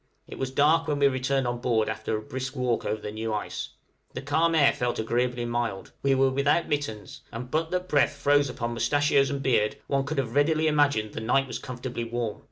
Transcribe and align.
It 0.27 0.39
was 0.39 0.49
dark 0.49 0.87
when 0.87 0.97
we 0.97 1.07
returned 1.07 1.45
on 1.45 1.59
board 1.59 1.87
after 1.87 2.17
a 2.17 2.23
brisk 2.23 2.55
walk 2.55 2.85
over 2.85 2.99
the 2.99 3.11
new 3.11 3.31
ice. 3.35 3.69
The 4.15 4.23
calm 4.23 4.55
air 4.55 4.73
felt 4.73 4.97
agreeably 4.97 5.45
mild. 5.45 5.91
We 6.01 6.15
were 6.15 6.31
without 6.31 6.67
mittens; 6.67 7.21
and 7.31 7.51
but 7.51 7.69
that 7.69 7.81
the 7.83 7.87
breath 7.87 8.13
froze 8.15 8.49
upon 8.49 8.73
moustachios 8.73 9.29
and 9.29 9.43
beard, 9.43 9.75
one 9.85 10.05
could 10.07 10.17
have 10.17 10.33
readily 10.33 10.65
imagined 10.65 11.13
the 11.13 11.19
night 11.21 11.45
was 11.45 11.59
comfortably 11.59 12.03
warm. 12.05 12.39